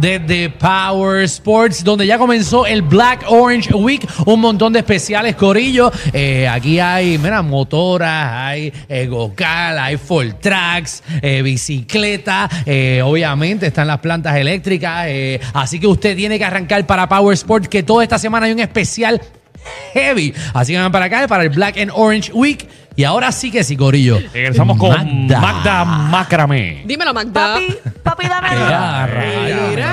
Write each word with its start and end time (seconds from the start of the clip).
desde 0.00 0.48
Power 0.50 1.22
Sports, 1.24 1.84
donde 1.84 2.06
ya 2.06 2.18
comenzó 2.18 2.66
el 2.66 2.82
Black 2.82 3.24
Orange 3.28 3.74
Week. 3.74 4.06
Un 4.26 4.40
montón 4.40 4.72
de 4.72 4.78
especiales, 4.80 5.36
Corillo. 5.36 5.92
Eh, 6.12 6.48
aquí 6.48 6.80
hay, 6.80 7.18
mira, 7.18 7.42
motoras, 7.42 8.32
hay 8.32 8.72
eh, 8.88 9.06
Gocal, 9.06 9.78
hay 9.78 9.96
Full 9.96 10.28
Tracks, 10.40 11.02
eh, 11.22 11.42
bicicleta. 11.42 12.48
eh, 12.66 13.02
obviamente 13.04 13.66
están 13.66 13.86
las 13.86 13.98
plantas 13.98 14.36
eléctricas. 14.36 15.06
eh, 15.08 15.40
así 15.52 15.78
que 15.78 15.86
usted 15.86 16.16
tiene 16.16 16.38
que 16.38 16.44
arrancar 16.44 16.86
para 16.86 17.08
Power 17.08 17.34
Sports, 17.34 17.68
que 17.68 17.82
toda 17.82 18.02
esta 18.02 18.18
semana 18.18 18.46
hay 18.46 18.52
un 18.52 18.60
especial 18.60 19.20
heavy. 19.92 20.32
Así 20.54 20.72
que 20.72 20.78
van 20.78 20.90
para 20.92 21.06
acá, 21.06 21.26
para 21.28 21.42
el 21.42 21.50
Black 21.50 21.76
and 21.78 21.90
Orange 21.94 22.32
Week. 22.32 22.66
Y 22.96 23.04
ahora 23.04 23.30
sí 23.32 23.50
que 23.50 23.62
sí, 23.64 23.76
Corillo. 23.76 24.18
Regresamos 24.32 24.76
con 24.76 25.26
Magda, 25.26 25.84
Macramé. 25.84 26.82
Dímelo, 26.84 27.14
Magda. 27.14 27.54
Papi, 27.54 27.76
papi, 28.02 28.26
dame 28.28 28.48
Mira. 28.50 29.89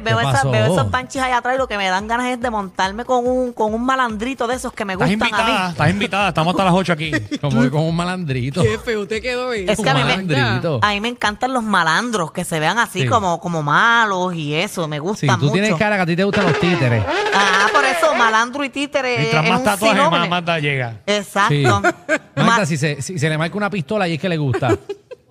Me 0.00 0.14
veo, 0.14 0.66
esos 0.74 0.86
panchis 0.88 1.22
allá 1.22 1.38
atrás 1.38 1.54
y 1.54 1.58
lo 1.58 1.66
que 1.68 1.76
me 1.76 1.88
dan 1.88 2.06
ganas 2.08 2.26
es 2.26 2.40
de 2.40 2.50
montarme 2.50 3.04
con 3.04 3.26
un, 3.26 3.52
con 3.52 3.74
un 3.74 3.84
malandrito 3.84 4.46
de 4.46 4.54
esos 4.56 4.72
que 4.72 4.84
me 4.84 4.94
Estás 4.94 5.08
gustan 5.10 5.22
a 5.22 5.28
invitada, 5.38 5.64
mí. 5.66 5.70
estás 5.72 5.90
invitada. 5.90 6.28
Estamos 6.28 6.52
hasta 6.54 6.64
las 6.64 6.74
8 6.74 6.92
aquí. 6.92 7.10
Como 7.40 7.70
con 7.70 7.82
un 7.82 7.96
malandrito. 7.96 8.62
Qué 8.62 8.78
feo 8.78 9.06
te 9.06 9.20
quedó 9.20 9.52
eso. 9.52 9.72
Es 9.72 9.80
que 9.80 9.88
a 9.90 9.94
mí 9.94 10.00
me- 10.04 10.06
malandrito. 10.26 10.80
A 10.82 10.90
mí 10.90 11.00
me 11.00 11.08
encantan 11.08 11.52
los 11.52 11.62
malandros, 11.62 12.32
que 12.32 12.44
se 12.44 12.60
vean 12.60 12.78
así 12.78 13.02
Sí. 13.02 13.08
como, 13.08 13.40
como 13.40 13.62
malos 13.62 14.34
y 14.34 14.54
eso, 14.54 14.88
me 14.88 14.96
Sí, 14.96 15.00
gustan 15.00 15.38
tú 15.38 15.46
mucho. 15.46 15.52
tienes 15.52 15.74
cara 15.76 15.96
que 15.96 16.02
a 16.02 16.06
ti 16.06 16.16
te 16.16 16.24
gustan 16.24 16.44
los 16.46 16.58
títeres. 16.60 17.04
Ah, 17.34 17.66
por 17.72 17.84
eso, 17.84 18.14
malandro 18.14 18.64
y 18.64 18.68
títere 18.70 19.16
Mientras 19.18 19.44
es 19.44 19.50
más 19.50 19.58
un 19.58 19.64
tatuajes, 19.64 20.10
más. 20.10 20.28
Magda 20.28 20.58
llega. 20.58 21.00
Exacto. 21.06 21.54
Sí. 21.54 21.64
Magda, 22.36 22.66
si 22.66 22.76
se, 22.76 23.00
si 23.02 23.18
se 23.18 23.28
le 23.28 23.36
marca 23.38 23.56
una 23.56 23.70
pistola 23.70 24.08
y 24.08 24.14
es 24.14 24.20
que 24.20 24.28
le 24.28 24.36
gusta. 24.36 24.76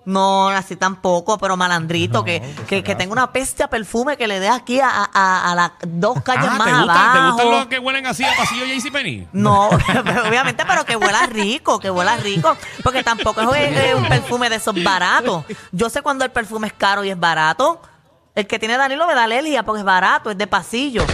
No, 0.06 0.48
así 0.48 0.76
tampoco, 0.76 1.36
pero 1.36 1.56
malandrito, 1.56 2.22
que, 2.22 2.40
que, 2.68 2.84
que 2.84 2.94
tenga 2.94 3.12
una 3.12 3.32
peste 3.32 3.64
a 3.64 3.68
perfume 3.68 4.16
que 4.16 4.28
le 4.28 4.38
dé 4.38 4.48
aquí 4.48 4.78
a, 4.78 4.88
a, 4.88 5.50
a 5.50 5.54
las 5.56 5.72
dos 5.84 6.22
calles 6.22 6.48
Ah, 6.48 6.54
más 6.56 6.66
¿te, 6.68 6.72
gustan, 6.74 7.12
¿te 7.12 7.30
gustan 7.30 7.50
los 7.50 7.66
que 7.66 7.78
huelen 7.80 8.06
así 8.06 8.22
a 8.22 8.36
pasillo 8.36 8.64
JCPenney? 8.66 9.26
No, 9.32 9.68
obviamente, 10.28 10.64
pero 10.64 10.84
que 10.84 10.94
huela 10.94 11.26
rico, 11.26 11.80
que 11.80 11.90
huela 11.90 12.16
rico. 12.18 12.56
Porque 12.84 13.02
tampoco 13.02 13.52
es 13.52 13.76
eh, 13.76 13.94
un 13.96 14.08
perfume 14.08 14.48
de 14.48 14.56
esos 14.56 14.80
baratos. 14.80 15.44
Yo 15.72 15.90
sé 15.90 16.02
cuando 16.02 16.24
el 16.24 16.30
perfume 16.30 16.68
es 16.68 16.72
caro 16.72 17.02
y 17.02 17.10
es 17.10 17.18
barato. 17.18 17.82
El 18.36 18.46
que 18.46 18.58
tiene 18.60 18.76
Danilo 18.76 19.08
me 19.08 19.14
da 19.14 19.24
alergia 19.24 19.64
porque 19.64 19.80
es 19.80 19.84
barato, 19.84 20.30
es 20.30 20.38
de 20.38 20.46
pasillo. 20.46 21.04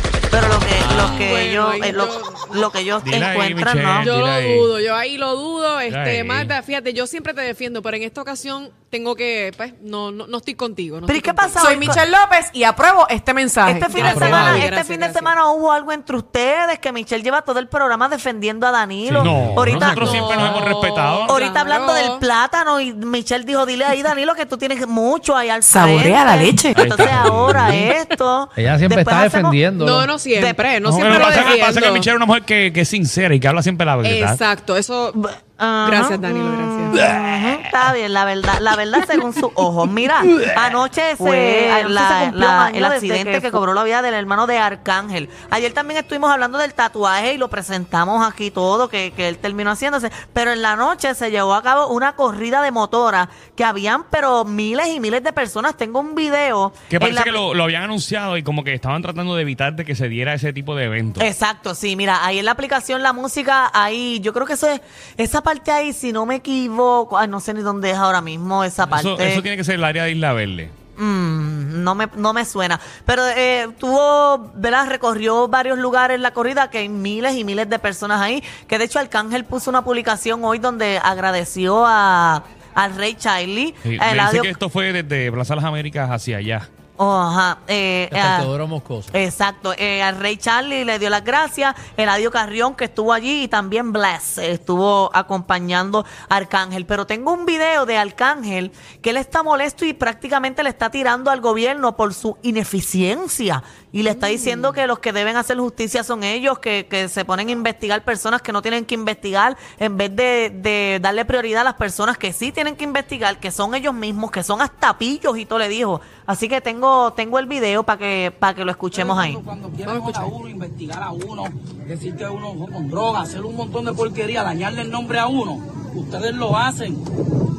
Pero 0.94 1.08
lo 1.08 1.16
que, 1.18 1.30
Bueno, 1.30 1.52
yo, 1.52 1.72
eh, 1.84 1.92
lo, 1.92 2.06
yo- 2.06 2.54
lo 2.60 2.70
que 2.72 2.78
ellos 2.80 3.02
ahí, 3.06 3.14
encuentran, 3.14 3.76
Michelle. 3.78 3.94
¿no? 3.98 4.04
Yo 4.04 4.18
lo 4.18 4.26
ahí. 4.26 4.56
dudo, 4.58 4.80
yo 4.80 4.96
ahí 4.96 5.16
lo 5.18 5.36
dudo. 5.36 5.80
Este. 5.80 6.24
Magda, 6.24 6.62
fíjate, 6.62 6.92
yo 6.92 7.06
siempre 7.06 7.34
te 7.34 7.40
defiendo, 7.40 7.82
pero 7.82 7.96
en 7.96 8.02
esta 8.02 8.20
ocasión 8.22 8.70
tengo 8.90 9.14
que, 9.16 9.52
pues, 9.56 9.72
no, 9.80 10.10
no, 10.12 10.26
no 10.26 10.36
estoy 10.38 10.54
contigo. 10.54 11.00
no 11.00 11.06
Pero 11.06 11.16
¿y 11.16 11.18
estoy 11.20 11.32
qué 11.32 11.36
contigo. 11.36 11.54
pasa 11.54 11.66
Soy? 11.66 11.78
Michelle 11.78 12.10
López 12.10 12.50
y 12.52 12.64
apruebo 12.64 13.06
este 13.08 13.32
mensaje. 13.32 13.72
Este 13.72 13.88
fin 13.88 14.04
de 14.04 14.12
semana, 14.12 14.50
Gracias, 14.52 14.72
este 14.72 14.84
fin 14.84 15.00
de 15.00 15.12
semana 15.14 15.46
hubo 15.50 15.72
algo 15.72 15.92
entre 15.92 16.16
ustedes 16.16 16.78
que 16.78 16.92
Michelle 16.92 17.22
lleva 17.24 17.40
todo 17.42 17.58
el 17.58 17.68
programa 17.68 18.10
defendiendo 18.10 18.66
a 18.66 18.70
Danilo. 18.70 19.24
No, 19.24 19.54
ahorita, 19.56 19.78
nosotros 19.86 20.10
siempre 20.10 20.36
nos 20.36 20.48
hemos 20.50 20.64
respetado. 20.66 21.22
ahorita 21.24 21.52
Claro. 21.52 21.60
hablando 21.84 21.94
del 21.94 22.18
plátano 22.18 22.80
y 22.80 22.92
Michelle 22.92 23.44
dijo, 23.46 23.64
dile 23.64 23.86
ahí 23.86 24.02
Danilo 24.02 24.34
que 24.34 24.44
tú 24.44 24.58
tienes 24.58 24.86
mucho 24.86 25.34
ahí 25.34 25.48
al 25.48 25.62
Saborea 25.62 26.24
la 26.26 26.32
frente". 26.36 26.46
leche. 26.68 26.74
Entonces 26.76 27.08
ahora 27.10 27.74
esto. 27.74 28.50
Ella 28.56 28.76
siempre 28.78 29.00
está 29.00 29.22
hacemos- 29.22 29.32
defendiendo. 29.32 29.86
No, 29.86 30.06
no 30.06 30.18
siempre, 30.18 30.52
no, 30.90 30.96
siempre 30.96 31.18
lo 31.18 31.24
pasa, 31.24 31.30
es 31.30 31.36
que- 31.36 31.42
defiendo. 31.52 31.66
pasa 31.66 31.80
que 31.80 31.90
Michelle 31.92 32.10
es 32.12 32.16
una 32.16 32.26
mujer 32.26 32.42
que, 32.42 32.72
que 32.72 32.80
es 32.82 32.88
sincera 32.88 33.34
y 33.34 33.40
que 33.40 33.48
habla 33.48 33.62
siempre 33.62 33.86
la 33.86 33.96
verdad. 33.96 34.32
Exacto, 34.32 34.76
eso... 34.76 35.12
Ajá. 35.62 35.86
Gracias, 35.86 36.20
Danilo, 36.20 36.50
gracias. 36.50 36.82
Ujú, 36.92 37.62
Está 37.64 37.92
bien, 37.92 38.12
la 38.12 38.24
verdad, 38.24 38.58
la 38.60 38.76
verdad 38.76 39.04
según 39.06 39.32
sus 39.32 39.50
ojos. 39.54 39.88
Mira, 39.88 40.20
anoche 40.56 41.10
se, 41.10 41.16
Fue- 41.16 41.68
la- 41.68 41.76
anoche 41.76 41.94
se 42.18 42.24
cumplió 42.24 42.48
la- 42.48 42.70
el 42.70 42.84
accidente 42.84 43.32
que 43.32 43.40
que, 43.42 43.50
cobró 43.50 43.72
la 43.74 43.84
vida 43.84 44.02
del 44.02 44.14
hermano 44.14 44.46
de 44.46 44.58
Arcángel. 44.58 45.28
Ayer 45.50 45.72
también 45.72 46.00
estuvimos 46.00 46.30
hablando 46.30 46.58
del 46.58 46.74
tatuaje 46.74 47.34
y 47.34 47.38
lo 47.38 47.48
presentamos 47.48 48.26
aquí 48.26 48.50
todo, 48.50 48.88
que, 48.88 49.12
que 49.16 49.28
él 49.28 49.38
terminó 49.38 49.70
haciéndose. 49.70 50.10
Pero 50.32 50.52
en 50.52 50.62
la 50.62 50.76
noche 50.76 51.14
se 51.14 51.30
llevó 51.30 51.54
a 51.54 51.62
cabo 51.62 51.88
una 51.88 52.14
corrida 52.14 52.60
de 52.62 52.70
motora 52.72 53.28
que 53.56 53.64
habían, 53.64 54.04
pero 54.10 54.44
miles 54.44 54.88
y 54.88 55.00
miles 55.00 55.22
de 55.22 55.32
personas. 55.32 55.76
Tengo 55.76 56.00
un 56.00 56.14
video. 56.14 56.72
Que 56.90 56.98
parece 57.00 57.16
la- 57.20 57.22
que 57.24 57.32
lo, 57.32 57.54
lo 57.54 57.64
habían 57.64 57.84
anunciado 57.84 58.36
y 58.36 58.42
como 58.42 58.64
que 58.64 58.74
estaban 58.74 59.00
tratando 59.02 59.34
de 59.36 59.42
evitar 59.42 59.74
de 59.74 59.84
que 59.84 59.94
se 59.94 60.08
diera 60.08 60.34
ese 60.34 60.52
tipo 60.52 60.74
de 60.74 60.84
evento. 60.84 61.20
Exacto, 61.22 61.74
sí, 61.74 61.96
mira, 61.96 62.24
ahí 62.24 62.38
en 62.38 62.44
la 62.44 62.50
aplicación 62.52 63.02
la 63.02 63.12
música, 63.12 63.70
ahí, 63.72 64.20
yo 64.20 64.32
creo 64.32 64.46
que 64.46 64.54
eso 64.54 64.68
es, 64.68 64.80
esa 65.16 65.42
parte 65.42 65.51
ahí, 65.70 65.92
si 65.92 66.12
no 66.12 66.24
me 66.24 66.36
equivoco, 66.36 67.18
ay, 67.18 67.28
no 67.28 67.40
sé 67.40 67.52
ni 67.52 67.60
dónde 67.60 67.90
es 67.90 67.96
ahora 67.96 68.20
mismo 68.20 68.64
esa 68.64 68.86
parte. 68.88 69.12
Eso, 69.12 69.20
eso 69.20 69.42
tiene 69.42 69.56
que 69.56 69.64
ser 69.64 69.74
el 69.74 69.84
área 69.84 70.04
de 70.04 70.12
Isla 70.12 70.32
Verde. 70.32 70.70
Mm, 70.96 71.82
no 71.82 71.94
me, 71.94 72.08
no 72.16 72.32
me 72.32 72.44
suena. 72.44 72.78
Pero 73.06 73.22
eh, 73.28 73.68
tuvo, 73.78 74.52
¿verdad? 74.54 74.88
Recorrió 74.88 75.48
varios 75.48 75.78
lugares 75.78 76.20
la 76.20 76.32
corrida, 76.32 76.70
que 76.70 76.78
hay 76.78 76.88
miles 76.88 77.34
y 77.36 77.44
miles 77.44 77.68
de 77.68 77.78
personas 77.78 78.20
ahí. 78.20 78.42
Que 78.68 78.78
de 78.78 78.84
hecho 78.84 78.98
Arcángel 78.98 79.44
puso 79.44 79.70
una 79.70 79.82
publicación 79.82 80.44
hoy 80.44 80.58
donde 80.58 80.98
agradeció 81.02 81.84
a, 81.86 82.44
al 82.74 82.94
rey 82.94 83.14
Charlie. 83.14 83.74
Sí, 83.82 83.96
a 84.00 84.12
Eladio- 84.12 84.42
que 84.42 84.50
esto 84.50 84.68
fue 84.68 84.92
desde 84.92 85.32
Plaza 85.32 85.54
Las 85.56 85.64
Américas 85.64 86.10
hacia 86.10 86.36
allá. 86.38 86.68
Oh, 87.04 87.20
ajá, 87.20 87.58
eh, 87.66 88.08
Hasta 88.12 88.42
Teodoro 88.42 88.68
Moscoso. 88.68 89.10
Exacto, 89.12 89.74
eh, 89.76 90.00
al 90.04 90.20
Rey 90.20 90.36
Charlie 90.36 90.84
le 90.84 91.00
dio 91.00 91.10
las 91.10 91.24
gracias, 91.24 91.74
Eladio 91.96 92.30
Carrión 92.30 92.76
que 92.76 92.84
estuvo 92.84 93.12
allí 93.12 93.42
y 93.42 93.48
también 93.48 93.92
Bless 93.92 94.38
eh, 94.38 94.52
estuvo 94.52 95.10
acompañando 95.12 96.06
a 96.28 96.36
Arcángel. 96.36 96.86
Pero 96.86 97.04
tengo 97.04 97.32
un 97.32 97.44
video 97.44 97.86
de 97.86 97.98
Arcángel 97.98 98.70
que 99.00 99.10
él 99.10 99.16
está 99.16 99.42
molesto 99.42 99.84
y 99.84 99.94
prácticamente 99.94 100.62
le 100.62 100.70
está 100.70 100.90
tirando 100.90 101.32
al 101.32 101.40
gobierno 101.40 101.96
por 101.96 102.14
su 102.14 102.38
ineficiencia 102.42 103.64
y 103.90 104.02
le 104.02 104.10
está 104.10 104.28
diciendo 104.28 104.72
que 104.72 104.86
los 104.86 105.00
que 105.00 105.12
deben 105.12 105.36
hacer 105.36 105.58
justicia 105.58 106.02
son 106.02 106.24
ellos, 106.24 106.58
que, 106.60 106.86
que 106.88 107.08
se 107.08 107.24
ponen 107.24 107.48
a 107.48 107.50
investigar 107.50 108.02
personas 108.04 108.40
que 108.40 108.52
no 108.52 108.62
tienen 108.62 108.86
que 108.86 108.94
investigar 108.94 109.56
en 109.78 109.96
vez 109.98 110.14
de, 110.16 110.50
de 110.50 110.98
darle 111.02 111.24
prioridad 111.26 111.60
a 111.60 111.64
las 111.64 111.74
personas 111.74 112.16
que 112.16 112.32
sí 112.32 112.52
tienen 112.52 112.74
que 112.74 112.84
investigar, 112.84 113.38
que 113.38 113.50
son 113.50 113.74
ellos 113.74 113.92
mismos, 113.92 114.30
que 114.30 114.42
son 114.42 114.62
hasta 114.62 114.96
pillos 114.96 115.36
y 115.36 115.44
todo 115.44 115.58
le 115.58 115.68
dijo. 115.68 116.00
Así 116.24 116.48
que 116.48 116.62
tengo, 116.62 116.91
tengo 117.16 117.38
el 117.38 117.46
video 117.46 117.82
para 117.82 117.98
que, 117.98 118.32
para 118.38 118.54
que 118.54 118.64
lo 118.64 118.70
escuchemos 118.70 119.18
ahí. 119.18 119.34
Cuando 119.44 119.68
quieren 119.70 120.00
a 120.14 120.24
uno, 120.24 120.48
investigar 120.48 121.02
a 121.02 121.10
uno, 121.10 121.44
decir 121.86 122.16
que 122.16 122.26
uno 122.26 122.54
con 122.72 122.88
droga, 122.88 123.22
hacer 123.22 123.44
un 123.44 123.56
montón 123.56 123.84
de 123.84 123.92
porquería, 123.92 124.42
dañarle 124.42 124.82
el 124.82 124.90
nombre 124.90 125.18
a 125.18 125.26
uno, 125.26 125.60
ustedes 125.94 126.34
lo 126.34 126.56
hacen. 126.56 127.02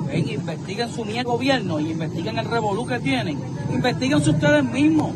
Ven, 0.08 0.30
investiguen 0.30 0.94
su 0.94 1.06
mierda 1.06 1.24
gobierno 1.24 1.80
y 1.80 1.92
investiguen 1.92 2.38
el 2.38 2.46
revolú 2.46 2.86
que 2.86 3.00
tienen. 3.00 3.40
Investíguense 3.72 4.30
ustedes 4.30 4.64
mismos. 4.64 5.12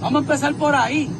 Vamos 0.00 0.20
a 0.20 0.24
empezar 0.24 0.54
por 0.54 0.74
ahí. 0.74 1.10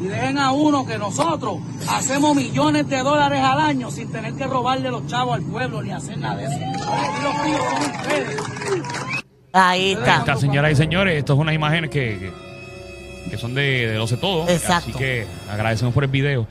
Y 0.00 0.06
dejen 0.06 0.38
a 0.38 0.50
uno 0.50 0.84
que 0.84 0.98
nosotros 0.98 1.58
hacemos 1.88 2.34
millones 2.34 2.88
de 2.88 2.98
dólares 2.98 3.40
al 3.40 3.60
año 3.60 3.88
sin 3.90 4.10
tener 4.10 4.34
que 4.34 4.48
robarle 4.48 4.90
los 4.90 5.06
chavos 5.06 5.36
al 5.36 5.42
pueblo 5.42 5.80
ni 5.80 5.92
hacer 5.92 6.18
nada 6.18 6.36
de 6.36 6.46
eso. 6.46 6.58
Y 6.58 7.22
los 7.22 7.44
ríos 7.44 7.62
son 7.70 7.90
ustedes. 7.90 9.11
Ahí 9.52 9.92
está. 9.92 10.18
Esta, 10.18 10.36
señoras 10.36 10.72
y 10.72 10.76
señores, 10.76 11.18
esto 11.18 11.34
es 11.34 11.38
unas 11.38 11.54
imágenes 11.54 11.90
que, 11.90 12.18
que, 12.18 13.30
que 13.30 13.36
son 13.38 13.54
de, 13.54 13.88
de 13.88 13.98
Lo 13.98 14.06
sé 14.06 14.16
todo. 14.16 14.48
Exacto. 14.48 14.90
Así 14.90 14.98
que 14.98 15.26
agradecemos 15.50 15.92
por 15.92 16.04
el 16.04 16.10
video. 16.10 16.46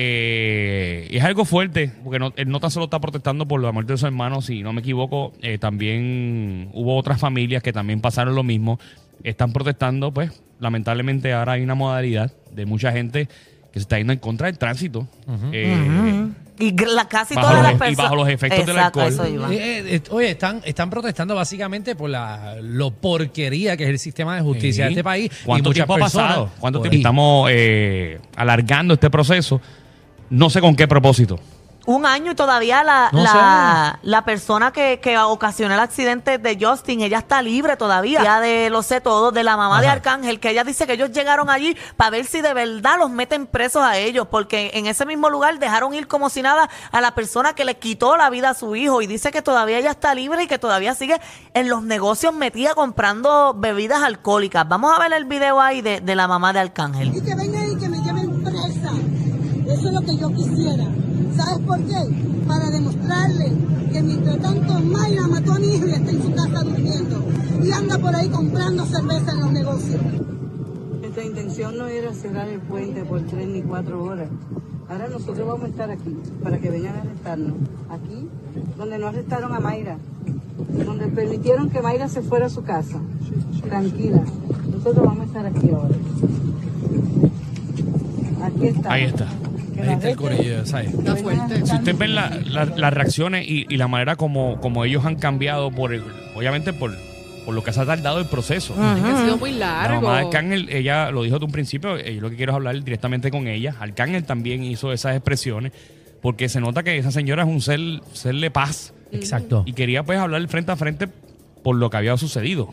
Eh, 0.00 1.08
es 1.10 1.24
algo 1.24 1.44
fuerte, 1.44 1.90
porque 2.04 2.20
no, 2.20 2.32
él 2.36 2.48
no 2.48 2.60
tan 2.60 2.70
solo 2.70 2.84
está 2.84 3.00
protestando 3.00 3.48
por 3.48 3.60
la 3.60 3.72
muerte 3.72 3.94
de 3.94 3.98
su 3.98 4.06
hermano, 4.06 4.42
si 4.42 4.62
no 4.62 4.72
me 4.72 4.80
equivoco, 4.80 5.32
eh, 5.42 5.58
también 5.58 6.70
hubo 6.72 6.96
otras 6.96 7.18
familias 7.18 7.64
que 7.64 7.72
también 7.72 8.00
pasaron 8.00 8.36
lo 8.36 8.44
mismo. 8.44 8.78
Están 9.24 9.52
protestando, 9.52 10.12
pues, 10.12 10.40
lamentablemente 10.60 11.32
ahora 11.32 11.54
hay 11.54 11.62
una 11.62 11.74
modalidad 11.74 12.30
de 12.52 12.64
mucha 12.64 12.92
gente 12.92 13.28
que 13.72 13.78
se 13.80 13.82
está 13.84 13.98
yendo 13.98 14.12
en 14.12 14.18
contra 14.18 14.46
del 14.46 14.58
tránsito. 14.58 15.06
Eh, 15.52 16.26
Y 16.60 16.72
la- 16.76 17.06
casi 17.06 17.36
Bajo 17.36 17.48
todas 17.50 17.62
los 17.62 17.62
las 17.62 17.72
e- 17.72 17.76
y 17.76 17.78
personas. 17.78 17.96
bajo 18.10 18.16
los 18.16 18.28
efectos 18.28 18.66
del 18.66 18.76
Exacto, 18.76 19.00
alcohol. 19.00 19.26
eso 19.26 19.32
iba. 19.34 19.54
Eh, 19.54 19.94
eh, 19.94 20.02
oye, 20.10 20.30
están, 20.30 20.60
están 20.64 20.90
protestando 20.90 21.36
básicamente 21.36 21.94
por 21.94 22.10
la 22.10 22.56
lo 22.60 22.90
porquería 22.90 23.76
que 23.76 23.84
es 23.84 23.90
el 23.90 23.98
sistema 24.00 24.34
de 24.34 24.42
justicia 24.42 24.86
de 24.86 24.90
este 24.90 25.04
país. 25.04 25.30
¿Cuánto 25.44 25.68
y 25.68 25.70
muchas 25.70 25.74
tiempo 25.86 25.94
ha 25.94 25.98
personas- 25.98 26.28
pasado? 26.30 26.50
¿Cuánto 26.58 26.80
tiempo 26.80 26.96
estamos 26.96 27.48
eh, 27.52 28.18
alargando 28.34 28.94
este 28.94 29.08
proceso? 29.08 29.60
No 30.30 30.50
sé 30.50 30.60
con 30.60 30.74
qué 30.74 30.88
propósito. 30.88 31.38
Un 31.88 32.04
año 32.04 32.32
y 32.32 32.34
todavía 32.34 32.84
la, 32.84 33.08
No 33.12 33.22
la, 33.22 33.98
la 34.02 34.22
persona 34.22 34.72
que, 34.72 35.00
que 35.00 35.16
ocasionó 35.16 35.72
el 35.72 35.80
accidente 35.80 36.36
de 36.36 36.58
Justin, 36.60 37.00
ella 37.00 37.16
está 37.16 37.40
libre 37.40 37.78
todavía. 37.78 38.22
Ya 38.22 38.40
de 38.42 38.68
lo 38.68 38.82
sé 38.82 39.00
todo, 39.00 39.32
de 39.32 39.42
la 39.42 39.56
mamá 39.56 39.80
de. 39.80 39.88
Arcángel, 39.88 40.38
que 40.38 40.50
ella 40.50 40.64
dice 40.64 40.86
que 40.86 40.92
ellos 40.92 41.12
llegaron 41.12 41.48
allí 41.48 41.74
para 41.96 42.10
ver 42.10 42.26
si 42.26 42.42
de 42.42 42.52
verdad 42.52 42.98
los 42.98 43.08
meten 43.08 43.46
presos 43.46 43.82
a 43.82 43.96
ellos, 43.96 44.26
porque 44.30 44.70
en 44.74 44.86
ese 44.86 45.06
mismo 45.06 45.30
lugar 45.30 45.58
dejaron 45.58 45.94
ir 45.94 46.08
como 46.08 46.28
si 46.28 46.42
nada 46.42 46.68
a 46.92 47.00
la 47.00 47.14
persona 47.14 47.54
que 47.54 47.64
le 47.64 47.78
quitó 47.78 48.18
la 48.18 48.28
vida 48.28 48.50
a 48.50 48.54
su 48.54 48.76
hijo 48.76 49.00
y 49.00 49.06
dice 49.06 49.30
que 49.30 49.40
todavía 49.40 49.78
ella 49.78 49.92
está 49.92 50.14
libre 50.14 50.42
y 50.42 50.46
que 50.46 50.58
todavía 50.58 50.94
sigue 50.94 51.18
en 51.54 51.70
los 51.70 51.82
negocios 51.82 52.34
metida 52.34 52.74
comprando 52.74 53.54
bebidas 53.56 54.02
alcohólicas. 54.02 54.68
Vamos 54.68 54.94
a 54.94 54.98
ver 55.00 55.14
el 55.14 55.24
video 55.24 55.58
ahí 55.58 55.80
de, 55.80 56.02
de 56.02 56.14
la 56.14 56.28
mamá 56.28 56.52
de 56.52 56.60
Arcángel. 56.60 57.16
y 57.16 57.22
que 57.22 57.34
vengan 57.34 57.70
y 57.72 57.76
que 57.78 57.88
me 57.88 57.96
lleven 58.02 58.44
presa. 58.44 58.92
Eso 59.78 59.88
es 59.90 59.94
lo 59.94 60.00
que 60.00 60.16
yo 60.16 60.28
quisiera. 60.30 60.88
¿Sabes 61.36 61.58
por 61.64 61.78
qué? 61.82 61.94
Para 62.48 62.68
demostrarle 62.68 63.52
que 63.92 64.02
mientras 64.02 64.38
tanto 64.40 64.80
Mayra 64.80 65.28
mató 65.28 65.52
a 65.52 65.58
mi 65.60 65.68
hijo 65.68 65.86
y 65.86 65.92
está 65.92 66.10
en 66.10 66.22
su 66.22 66.34
casa 66.34 66.64
durmiendo 66.64 67.24
y 67.62 67.70
anda 67.70 67.96
por 67.96 68.14
ahí 68.16 68.28
comprando 68.28 68.84
cerveza 68.86 69.30
en 69.30 69.40
los 69.40 69.52
negocios. 69.52 70.00
Nuestra 71.00 71.24
intención 71.24 71.78
no 71.78 71.86
era 71.86 72.12
cerrar 72.12 72.48
el 72.48 72.58
puente 72.58 73.04
por 73.04 73.22
tres 73.22 73.46
ni 73.46 73.62
cuatro 73.62 74.02
horas. 74.02 74.28
Ahora 74.88 75.08
nosotros 75.08 75.46
vamos 75.46 75.66
a 75.66 75.68
estar 75.68 75.90
aquí 75.92 76.16
para 76.42 76.58
que 76.58 76.70
vengan 76.70 76.96
a 76.96 77.00
arrestarnos. 77.02 77.54
Aquí, 77.88 78.28
donde 78.76 78.98
no 78.98 79.06
arrestaron 79.06 79.54
a 79.54 79.60
Mayra, 79.60 79.98
donde 80.84 81.06
permitieron 81.06 81.70
que 81.70 81.80
Mayra 81.80 82.08
se 82.08 82.22
fuera 82.22 82.46
a 82.46 82.50
su 82.50 82.64
casa. 82.64 82.98
Tranquila. 83.62 84.24
Nosotros 84.72 85.06
vamos 85.06 85.20
a 85.20 85.24
estar 85.24 85.46
aquí 85.46 85.70
ahora. 85.70 85.94
Aquí 88.42 88.66
está. 88.66 88.92
Ahí 88.92 89.04
está. 89.04 89.28
Ahí 89.82 89.94
está 89.94 90.10
el 90.10 90.16
corillo, 90.16 90.66
¿sabes? 90.66 90.92
Está 90.94 91.16
fuerte. 91.16 91.66
Si 91.66 91.74
ustedes 91.74 91.98
ven 91.98 92.14
la- 92.14 92.30
la- 92.46 92.64
las 92.64 92.92
reacciones 92.92 93.46
y, 93.48 93.66
y 93.68 93.76
la 93.76 93.88
manera 93.88 94.16
como, 94.16 94.60
como 94.60 94.84
ellos 94.84 95.04
han 95.04 95.16
cambiado, 95.16 95.70
por 95.70 95.92
el- 95.92 96.02
obviamente 96.34 96.72
por, 96.72 96.96
por 97.44 97.54
lo 97.54 97.62
que 97.64 97.72
se 97.72 97.80
ha 97.80 97.86
tardado 97.86 98.18
el 98.18 98.26
proceso. 98.26 98.74
Es 98.74 99.02
que 99.02 99.08
ha 99.10 99.22
sido 99.24 99.36
muy 99.38 99.52
La 99.52 99.82
largo. 99.84 100.02
mamá 100.02 100.18
de 100.20 100.24
Arcángel, 100.26 100.68
ella 100.70 101.10
lo 101.10 101.22
dijo 101.22 101.36
desde 101.36 101.46
un 101.46 101.52
principio, 101.52 101.96
eh, 101.96 102.14
yo 102.16 102.20
lo 102.20 102.30
que 102.30 102.36
quiero 102.36 102.52
es 102.52 102.56
hablar 102.56 102.82
directamente 102.82 103.30
con 103.30 103.46
ella. 103.46 103.74
Arcángel 103.80 104.24
también 104.24 104.64
hizo 104.64 104.92
esas 104.92 105.14
expresiones, 105.16 105.72
porque 106.20 106.48
se 106.48 106.60
nota 106.60 106.82
que 106.82 106.98
esa 106.98 107.10
señora 107.10 107.42
es 107.44 107.48
un 107.48 107.60
ser, 107.60 107.80
ser 108.12 108.34
de 108.34 108.50
paz 108.50 108.92
Exacto. 109.12 109.62
y 109.66 109.72
quería 109.72 110.02
pues 110.02 110.18
hablar 110.18 110.46
frente 110.48 110.72
a 110.72 110.76
frente 110.76 111.08
por 111.62 111.76
lo 111.76 111.88
que 111.90 111.96
había 111.96 112.16
sucedido. 112.16 112.68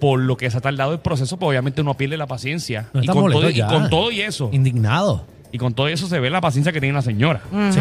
Por 0.00 0.18
lo 0.20 0.36
que 0.38 0.50
se 0.50 0.56
ha 0.56 0.60
tardado 0.62 0.94
el 0.94 1.00
proceso, 1.00 1.36
pues 1.38 1.50
obviamente 1.50 1.82
uno 1.82 1.94
pierde 1.94 2.16
la 2.16 2.26
paciencia. 2.26 2.88
No 2.94 3.00
y, 3.00 3.02
está 3.04 3.12
con 3.12 3.22
molesto 3.22 3.40
todo, 3.42 3.50
y 3.50 3.54
ya. 3.54 3.66
con 3.66 3.90
todo 3.90 4.10
y 4.10 4.20
eso, 4.22 4.48
Indignado. 4.50 5.26
Y 5.52 5.58
con 5.58 5.74
todo 5.74 5.88
eso 5.88 6.06
se 6.06 6.20
ve 6.20 6.30
la 6.30 6.40
paciencia 6.40 6.72
que 6.72 6.80
tiene 6.80 6.94
la 6.94 7.02
señora. 7.02 7.42
Sí. 7.70 7.80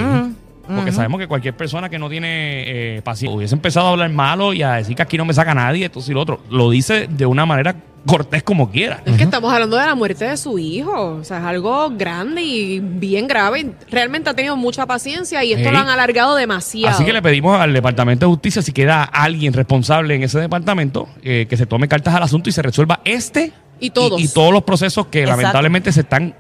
Porque 0.76 0.92
sabemos 0.92 1.20
que 1.20 1.28
cualquier 1.28 1.58
persona 1.58 1.90
que 1.90 1.98
no 1.98 2.10
tiene 2.10 2.98
eh, 2.98 3.02
paciencia 3.02 3.36
hubiese 3.36 3.56
empezado 3.56 3.88
a 3.88 3.92
hablar 3.92 4.12
malo 4.12 4.54
y 4.54 4.62
a 4.62 4.74
decir 4.74 4.96
que 4.96 5.02
aquí 5.02 5.18
no 5.18 5.26
me 5.26 5.34
saca 5.34 5.56
nadie, 5.56 5.86
esto 5.86 6.00
y 6.08 6.14
lo 6.14 6.22
otro. 6.22 6.42
Lo 6.52 6.70
dice 6.70 7.08
de 7.08 7.26
una 7.26 7.46
manera 7.48 7.76
cortés 8.06 8.44
como 8.44 8.70
quiera. 8.70 9.02
Es 9.06 9.18
que 9.18 9.24
estamos 9.24 9.52
hablando 9.52 9.78
de 9.78 9.86
la 9.86 9.96
muerte 9.96 10.26
de 10.26 10.38
su 10.38 10.60
hijo. 10.60 11.16
O 11.16 11.24
sea, 11.24 11.40
es 11.40 11.44
algo 11.44 11.90
grande 11.92 12.42
y 12.42 12.80
bien 12.80 13.28
grave. 13.28 13.72
Realmente 13.90 14.30
ha 14.30 14.34
tenido 14.34 14.56
mucha 14.56 14.86
paciencia 14.86 15.44
y 15.44 15.54
esto 15.54 15.72
lo 15.72 15.80
han 15.80 15.90
alargado 15.90 16.36
demasiado. 16.36 16.96
Así 16.96 17.04
que 17.04 17.14
le 17.14 17.22
pedimos 17.22 17.60
al 17.60 17.74
Departamento 17.74 18.26
de 18.26 18.32
Justicia, 18.32 18.62
si 18.62 18.72
queda 18.72 19.04
alguien 19.04 19.54
responsable 19.54 20.16
en 20.16 20.24
ese 20.24 20.40
departamento, 20.40 21.10
eh, 21.24 21.48
que 21.50 21.58
se 21.58 21.66
tome 21.66 21.88
cartas 21.88 22.14
al 22.14 22.24
asunto 22.24 22.50
y 22.50 22.52
se 22.52 22.62
resuelva 22.62 23.02
este 23.06 23.54
Y 23.80 23.90
todos. 23.90 24.22
y, 24.22 24.28
todos 24.28 24.54
los 24.54 24.64
procesos 24.64 25.08
que 25.08 25.22
Exacto. 25.22 25.42
lamentablemente 25.42 25.92
se 25.92 26.02
están 26.02 26.36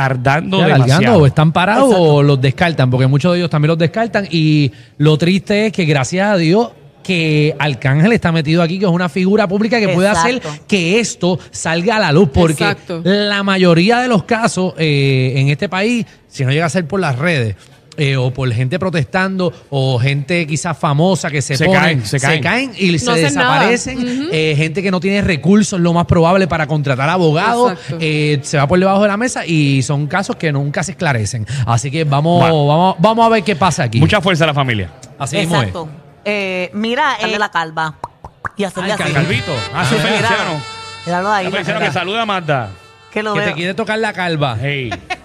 tardando 0.00 0.60
Ya, 0.60 0.66
demasiado. 0.68 1.18
o 1.18 1.26
están 1.26 1.52
parados 1.52 1.90
Exacto. 1.90 2.02
o 2.14 2.22
los 2.22 2.40
descartan, 2.40 2.90
porque 2.90 3.06
muchos 3.06 3.32
de 3.32 3.38
ellos 3.40 3.50
también 3.50 3.68
los 3.68 3.78
descartan. 3.78 4.26
Y 4.30 4.72
lo 4.96 5.18
triste 5.18 5.66
es 5.66 5.72
que 5.72 5.84
gracias 5.84 6.32
a 6.32 6.36
Dios 6.38 6.70
que 7.02 7.54
Arcángel 7.58 8.12
está 8.12 8.32
metido 8.32 8.62
aquí, 8.62 8.78
que 8.78 8.86
es 8.86 8.90
una 8.90 9.10
figura 9.10 9.46
pública 9.46 9.78
que 9.78 9.88
puede 9.90 10.08
hacer 10.08 10.40
que 10.66 11.00
esto 11.00 11.38
salga 11.50 11.96
a 11.96 11.98
la 11.98 12.12
luz, 12.12 12.30
porque 12.32 12.62
Exacto. 12.62 13.02
la 13.04 13.42
mayoría 13.42 13.98
de 14.00 14.08
los 14.08 14.22
casos 14.24 14.72
eh, 14.78 15.34
en 15.36 15.48
este 15.48 15.68
país, 15.68 16.06
si 16.28 16.44
no 16.44 16.50
llega 16.50 16.64
a 16.66 16.70
ser 16.70 16.86
por 16.86 17.00
las 17.00 17.18
redes, 17.18 17.56
eh, 18.00 18.16
o 18.16 18.32
por 18.32 18.50
gente 18.52 18.78
protestando, 18.78 19.52
o 19.68 19.98
gente 19.98 20.46
quizás 20.46 20.76
famosa 20.78 21.30
que 21.30 21.42
se, 21.42 21.56
Se 21.56 21.66
ponen, 21.66 21.80
caen, 22.00 22.06
se 22.06 22.18
caen. 22.40 22.72
y 22.78 22.92
No 22.92 22.98
se 22.98 23.12
desaparecen, 23.20 24.28
eh, 24.32 24.54
gente 24.56 24.82
que 24.82 24.90
no 24.90 25.00
tiene 25.00 25.20
recursos, 25.20 25.78
lo 25.78 25.92
más 25.92 26.06
probable 26.06 26.48
para 26.48 26.66
contratar 26.66 27.08
abogados, 27.10 27.74
eh, 28.00 28.40
se 28.42 28.56
va 28.56 28.66
por 28.66 28.78
debajo 28.78 29.02
de 29.02 29.08
la 29.08 29.16
mesa 29.16 29.44
y 29.44 29.82
son 29.82 30.06
casos 30.06 30.36
que 30.36 30.50
nunca 30.50 30.82
se 30.82 30.92
esclarecen. 30.92 31.46
Así 31.66 31.90
que 31.90 32.04
vamos, 32.04 32.40
Bueno. 32.40 32.66
vamos, 32.66 32.96
vamos 32.98 33.26
a 33.26 33.28
ver 33.28 33.42
qué 33.44 33.54
pasa 33.54 33.84
aquí. 33.84 34.00
Mucha 34.00 34.20
fuerza 34.20 34.44
a 34.44 34.46
la 34.48 34.54
familia. 34.54 34.90
Así 35.18 35.36
mismo 35.36 35.56
es. 35.56 35.68
Exacto. 35.68 35.88
Eh, 36.24 36.70
mira, 36.72 37.16
eh, 37.20 37.38
la 37.38 37.50
calva. 37.50 37.96
Y 38.56 38.64
hacerle 38.64 38.92
Ay, 38.92 38.98
así. 39.02 39.12
Calvito. 39.12 39.52
Ah, 39.74 39.84
sí, 39.88 39.94
Ah, 39.98 40.02
Feliciano. 40.02 40.62
Míralo 41.06 41.32
ahí. 41.32 41.46
Ah, 41.46 41.50
Feliciano, 41.50 41.80
que 41.80 41.92
saluda 41.92 42.22
a 42.22 42.26
Magda. 42.26 42.70
Que 43.12 43.22
lo 43.22 43.34
Que 43.34 43.40
te 43.40 43.52
quiere 43.52 43.74
tocar 43.74 43.98
la 43.98 44.12
calva. 44.12 44.56
Hey. 44.60 44.90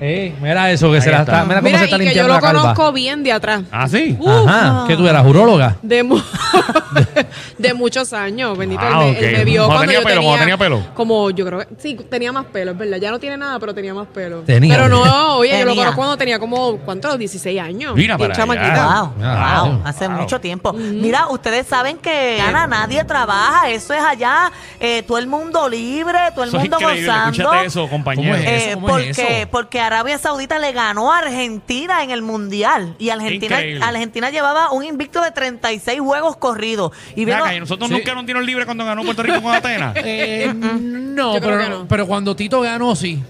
Mira 0.00 0.70
eso, 0.70 0.90
que 0.90 0.96
Ahí 0.96 1.02
se 1.02 1.10
la 1.10 1.20
está. 1.20 1.32
está. 1.32 1.44
Mira 1.44 1.56
cómo 1.60 1.66
Mira, 1.66 1.78
se 1.78 1.84
está 1.84 1.96
y 1.96 1.98
que 1.98 2.04
yo 2.04 2.08
limpiando 2.10 2.28
lo 2.28 2.34
la 2.34 2.40
calva. 2.40 2.60
conozco 2.74 2.92
bien 2.92 3.22
de 3.22 3.32
atrás. 3.32 3.62
Ah, 3.70 3.88
sí. 3.88 4.16
Ajá. 4.26 4.84
¿Qué 4.86 4.96
tú 4.96 5.06
eras, 5.08 5.24
uróloga? 5.26 5.76
De, 5.82 6.02
mu- 6.02 6.20
de 7.58 7.74
muchos 7.74 8.12
años, 8.12 8.56
bendito. 8.56 8.82
Ah, 8.84 9.04
él, 9.04 9.12
me, 9.12 9.18
ok. 9.18 9.22
él 9.22 9.36
me 9.38 9.44
vio 9.44 9.66
Cuando 9.66 9.74
cuando 9.76 9.80
tenía 9.86 9.98
yo 10.00 10.04
pelo, 10.04 10.14
tenía, 10.20 10.28
cuando 10.28 10.40
tenía 10.44 10.58
pelo. 10.58 10.94
Como 10.94 11.30
yo 11.30 11.46
creo 11.46 11.58
que 11.60 11.68
sí, 11.78 11.94
tenía 12.10 12.32
más 12.32 12.46
pelo, 12.46 12.72
es 12.72 12.78
verdad. 12.78 12.96
Ya 12.98 13.10
no 13.10 13.18
tiene 13.18 13.36
nada, 13.36 13.58
pero 13.58 13.74
tenía 13.74 13.94
más 13.94 14.06
pelo. 14.08 14.40
Tenía. 14.40 14.74
Pero 14.76 14.88
no, 14.88 15.02
oye, 15.36 15.50
yo 15.50 15.64
lo 15.64 15.70
Tenía. 15.70 15.74
conozco 15.84 15.96
cuando 15.96 16.16
tenía 16.16 16.38
como, 16.38 16.76
¿cuántos? 16.78 17.18
16 17.18 17.60
años. 17.60 17.94
Mira 17.94 18.16
Bien 18.16 18.28
para 18.28 18.34
chamaquita. 18.40 18.86
Wow, 18.86 19.12
Ah, 19.22 19.62
wow, 19.64 19.72
wow. 19.72 19.82
hace 19.84 20.06
Wow. 20.08 20.16
mucho 20.20 20.40
tiempo. 20.40 20.72
Mira, 20.72 21.28
ustedes 21.28 21.66
saben 21.66 21.98
que 21.98 22.40
Ana, 22.40 22.66
nadie 22.66 23.02
trabaja, 23.04 23.68
eso 23.70 23.94
es 23.94 24.00
allá, 24.02 24.50
eh, 24.80 25.02
todo 25.06 25.18
el 25.18 25.26
mundo 25.26 25.68
libre, 25.68 26.18
todo 26.34 26.44
el 26.44 26.48
Eso 26.48 26.56
es 26.58 26.62
mundo 26.64 26.78
increíble. 26.80 27.06
gozando. 27.06 27.30
Escúchate 27.42 27.66
eso, 27.66 27.88
compañero. 27.88 28.32
¿Cómo 28.32 28.44
es? 28.44 28.48
Eh, 28.48 28.56
¿Eso? 28.70 28.74
¿Cómo 28.80 28.88
es 28.98 29.06
porque, 29.16 29.40
eso? 29.40 29.48
porque 29.50 29.80
Arabia 29.86 30.18
Saudita 30.18 30.58
le 30.58 30.72
ganó 30.72 31.12
a 31.12 31.18
Argentina 31.18 32.02
en 32.04 32.10
el 32.10 32.22
Mundial 32.22 32.94
y 32.98 33.10
Argentina, 33.10 33.56
Increíble. 33.56 33.84
Argentina 33.84 34.30
llevaba 34.30 34.70
un 34.72 34.84
invicto 34.84 35.20
de 35.22 35.30
36 35.30 36.00
juegos 36.00 36.36
corridos. 36.36 36.92
Y 37.14 37.24
Ven 37.24 37.36
acá, 37.36 37.54
y 37.54 37.60
nosotros 37.60 37.88
Sí. 37.88 37.94
nunca 37.94 38.14
nos 38.14 38.24
dieron 38.26 38.44
libre 38.46 38.64
cuando 38.64 38.84
ganó 38.84 39.02
Puerto 39.04 39.22
Rico 39.22 39.40
con 39.42 39.54
Atenas. 39.54 39.94
Eh, 40.04 40.52
no, 40.54 41.34
Yo 41.34 41.40
creo 41.40 41.52
pero, 41.58 41.58
que 41.64 41.68
no. 41.70 41.88
pero 41.88 42.06
cuando 42.06 42.36
Tito 42.36 42.60
ganó, 42.60 42.94
sí. 42.96 43.22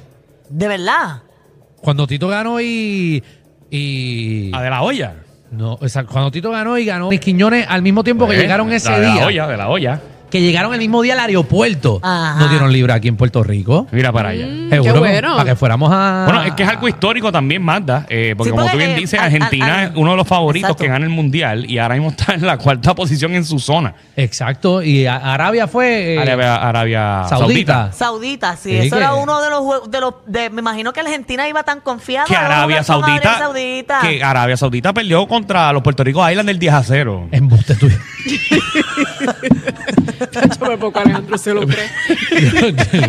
de 0.49 0.69
verdad. 0.69 1.23
Cuando 1.81 2.07
Tito 2.07 2.29
ganó 2.29 2.61
y. 2.61 3.23
y 3.71 4.51
A 4.55 4.63
de 4.63 4.71
la 4.71 4.83
olla. 4.83 5.15
no, 5.51 5.75
o 5.81 5.89
sea, 5.89 6.05
cuando 6.05 6.31
Tito 6.31 6.51
ganó 6.51 6.77
y 6.79 6.85
ganó 6.85 7.07
Luis 7.07 7.21
Quiñones 7.21 7.67
al 7.69 7.83
mismo 7.83 8.03
tiempo 8.03 8.25
que 8.27 8.31
Pues, 8.35 8.41
llegaron 8.41 8.73
ese 8.73 8.91
la 8.91 8.99
de 9.01 9.07
día. 9.07 9.21
La 9.21 9.27
olla, 9.27 9.47
de 9.47 9.57
la 9.57 9.69
olla. 9.69 10.01
Que 10.37 10.43
llegaron 10.43 10.75
el 10.75 10.81
mismo 10.81 11.01
día 11.01 11.15
al 11.15 11.21
aeropuerto. 11.21 11.99
Ajá. 12.03 12.39
No 12.39 12.49
dieron 12.49 12.71
libre 12.71 12.93
aquí 12.93 13.09
en 13.09 13.17
Puerto 13.17 13.43
Rico. 13.43 13.87
Mira 13.91 14.13
para 14.13 14.29
allá. 14.31 14.47
Mm, 14.47 14.69
Seguro, 14.69 14.93
qué 14.93 14.99
bueno. 14.99 15.37
Para 15.37 15.51
que 15.51 15.57
fuéramos 15.57 15.91
a. 15.91 16.25
Bueno, 16.27 16.43
es 16.43 16.53
que 16.53 16.63
es 16.63 16.69
algo 16.69 16.87
histórico 16.89 17.33
también, 17.33 17.63
Magda, 17.63 18.05
eh, 18.11 18.35
porque 18.37 18.49
Sí, 18.49 18.51
como 18.51 18.63
porque, 18.65 18.73
tú 18.73 18.79
bien 18.79 18.91
eh, 18.91 18.97
dices, 19.01 19.19
Argentina 19.19 19.79
al- 19.81 19.85
es 19.87 19.91
uno 19.97 20.11
de 20.11 20.17
los 20.19 20.29
favoritos 20.29 20.69
Exacto. 20.73 20.85
que 20.85 20.89
gana 20.91 21.07
el 21.07 21.11
Mundial 21.11 21.71
y 21.71 21.79
ahora 21.79 21.95
mismo 21.95 22.11
está 22.11 22.35
en 22.35 22.45
la 22.45 22.59
cuarta 22.59 22.95
posición 22.95 23.35
en 23.35 23.47
su 23.47 23.59
zona. 23.59 23.95
Exacto. 24.15 24.83
Y 24.83 25.07
Arabia 25.07 25.67
fue. 25.69 26.17
eh, 26.17 26.19
Arabia, 26.21 26.57
Arabia 26.57 27.25
Saudita. 27.31 27.91
Saudita. 27.91 27.93
Saudita, 27.93 28.57
sí, 28.57 28.71
Sí, 28.73 28.77
eso 28.89 28.97
que- 28.97 29.03
era 29.03 29.15
uno 29.15 29.41
de 29.41 29.49
los 29.49 29.91
de 29.91 30.01
los 30.03 30.15
de, 30.27 30.51
me 30.51 30.61
imagino 30.61 30.93
que 30.93 31.01
Argentina 31.01 31.49
iba 31.49 31.63
tan 31.63 31.81
confiada 31.81 32.27
Que 32.27 32.37
Arabia 32.37 32.83
Saudita, 32.83 33.13
Arabia 33.15 33.39
Saudita. 33.39 34.01
que 34.03 34.23
Arabia 34.23 34.57
Saudita 34.59 34.93
perdió 34.93 35.27
contra 35.27 35.73
los 35.73 35.83
Puerto 35.83 36.05
Rico 36.05 36.29
Island 36.29 36.47
del 36.49 36.59
10 36.59 36.75
a 36.75 36.83
0. 36.83 37.29
Embuste 37.33 37.75
tuyo. 37.77 37.97
Yo 40.61 40.67
me 40.67 40.79
pongo 40.79 40.99
Alejandro 41.01 41.39
se 41.39 41.55
lo 41.55 41.63
cree. 41.67 41.89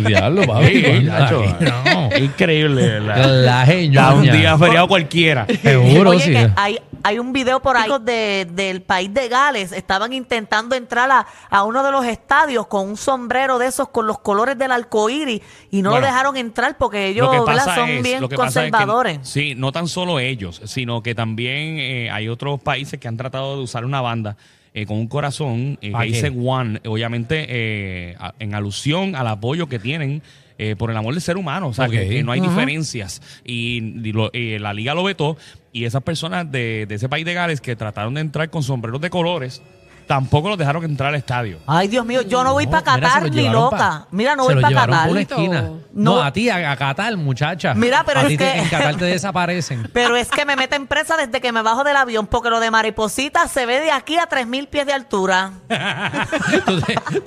Diablo, 0.06 0.46
papi. 0.46 0.84
Anda 0.86 1.18
Nacho, 1.20 1.42
no. 1.60 2.16
Increíble, 2.16 2.82
¿verdad? 3.00 3.44
La 3.44 3.66
Da 3.92 4.14
un 4.14 4.22
día 4.22 4.56
feriado 4.58 4.88
cualquiera. 4.88 5.46
Seguro, 5.62 6.10
Oye, 6.10 6.20
sí. 6.20 6.32
que 6.32 6.50
hay, 6.56 6.78
hay 7.02 7.18
un 7.18 7.32
video 7.32 7.60
por 7.60 7.76
ahí 7.76 7.90
de, 8.02 8.46
del 8.50 8.82
país 8.82 9.12
de 9.12 9.28
Gales. 9.28 9.72
Estaban 9.72 10.12
intentando 10.12 10.74
entrar 10.74 11.10
a, 11.10 11.26
a 11.50 11.62
uno 11.64 11.82
de 11.82 11.90
los 11.92 12.04
estadios 12.06 12.66
con 12.66 12.88
un 12.88 12.96
sombrero 12.96 13.58
de 13.58 13.66
esos 13.66 13.88
con 13.88 14.06
los 14.06 14.18
colores 14.18 14.58
del 14.58 14.72
arcoíris 14.72 15.40
y 15.70 15.82
no 15.82 15.90
Bueno, 15.90 16.06
lo 16.06 16.12
dejaron 16.12 16.36
entrar 16.36 16.76
porque 16.78 17.08
ellos 17.08 17.26
Lo 17.26 17.32
que 17.32 17.38
¿verdad? 17.50 17.64
pasa 17.66 17.74
son 17.76 17.88
es- 17.90 18.02
bien 18.02 18.20
lo 18.20 18.28
que 18.28 18.36
pasa 18.36 18.60
es 18.60 18.66
que- 18.66 18.70
conservadores. 18.70 19.18
sí, 19.22 19.54
no 19.56 19.72
tan 19.72 19.88
solo 19.88 20.18
ellos, 20.18 20.60
sino 20.64 21.02
que 21.02 21.14
también 21.14 21.78
eh, 21.78 22.10
hay 22.10 22.28
otros 22.28 22.60
países 22.60 22.98
que 22.98 23.08
han 23.08 23.16
tratado 23.16 23.56
de 23.56 23.62
usar 23.62 23.84
una 23.84 24.00
banda 24.00 24.36
eh, 24.82 24.86
con 24.86 24.98
un 24.98 25.08
corazón 25.08 25.78
eh, 25.82 25.90
¿Pa 25.92 26.00
que 26.02 26.06
dice 26.08 26.28
One, 26.34 26.80
obviamente 26.86 27.46
eh, 27.48 28.16
a- 28.18 28.34
en 28.38 28.54
alusión 28.54 29.14
al 29.16 29.26
apoyo 29.28 29.66
que 29.68 29.78
tienen 29.78 30.22
eh, 30.58 30.74
por 30.76 30.90
el 30.90 30.96
amor 30.96 31.14
del 31.14 31.22
ser 31.22 31.36
humano. 31.36 31.68
O 31.68 31.74
sea, 31.74 31.84
Ok. 31.86 31.92
que, 31.92 32.08
que 32.08 32.22
no 32.24 32.32
hay 32.32 32.40
diferencias. 32.40 33.22
Y, 33.44 33.76
y 34.08 34.12
lo- 34.12 34.30
eh, 34.32 34.58
la 34.60 34.72
liga 34.74 34.94
lo 34.94 35.04
vetó. 35.04 35.36
Y 35.72 35.84
esas 35.84 36.02
personas 36.02 36.50
de, 36.50 36.86
de 36.88 36.94
ese 36.96 37.08
país 37.08 37.24
de 37.24 37.34
Gales 37.34 37.60
que 37.60 37.76
trataron 37.76 38.14
de 38.14 38.20
entrar 38.22 38.50
con 38.50 38.62
sombreros 38.64 39.00
de 39.00 39.10
colores, 39.10 39.62
tampoco 40.08 40.48
los 40.48 40.58
dejaron 40.58 40.82
entrar 40.84 41.10
al 41.10 41.14
estadio. 41.14 41.58
Ay, 41.66 41.86
Dios 41.86 42.04
mío, 42.04 42.22
yo 42.22 42.42
no 42.42 42.54
voy 42.54 42.64
No, 42.64 42.72
para 42.72 42.94
mira, 42.96 43.08
se 43.08 43.14
Qatar 43.14 43.22
lo 43.22 43.28
ni 43.28 43.36
llevaron 43.42 43.62
loca. 43.62 43.76
pa- 43.76 44.06
Mira, 44.10 44.34
no 44.34 44.42
se 44.42 44.46
voy 44.46 44.54
lo 44.56 44.60
para 44.62 44.68
llevaron 44.70 44.94
Qatar. 44.94 45.06
por 45.06 45.12
una 45.12 45.20
esquina. 45.20 45.62
No, 45.92 46.14
No. 46.16 46.22
a 46.22 46.32
ti, 46.32 46.48
a, 46.50 46.70
a 46.72 46.76
Qatar, 46.76 47.16
muchacha. 47.16 47.74
Mira, 47.74 48.02
pero 48.04 48.20
a 48.20 48.22
es 48.22 48.28
ti 48.28 48.36
te- 48.38 48.44
que- 48.52 48.58
en 48.58 48.68
Qatar 48.70 48.96
te 48.96 49.04
desaparecen. 49.04 49.88
Pero 49.92 50.16
es 50.16 50.28
que 50.30 50.44
me 50.44 50.56
meten 50.56 50.86
presa 50.88 51.16
desde 51.16 51.40
que 51.40 51.52
me 51.52 51.62
bajo 51.62 51.84
del 51.84 51.96
avión, 51.96 52.26
porque 52.26 52.50
lo 52.50 52.58
de 52.58 52.70
mariposita 52.70 53.46
se 53.48 53.66
ve 53.66 53.80
de 53.80 53.90
aquí 53.92 54.16
a 54.18 54.26
3.000 54.28 54.66
pies 54.68 54.86
de 54.86 54.92
altura. 54.94 55.50
Tú 56.66 56.80
te- 56.80 56.94
tú 56.94 57.20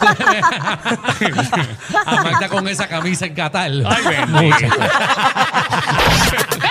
te 1.20 1.26
ves 1.32 1.50
a 2.06 2.16
Magda 2.24 2.50
con 2.50 2.68
esa 2.68 2.88
camisa 2.88 3.26
en 3.28 3.36
Qatar. 3.36 3.72
Ay, 3.72 4.04
bendito. 4.10 4.76